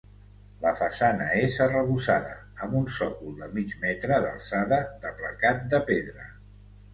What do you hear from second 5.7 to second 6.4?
de pedra.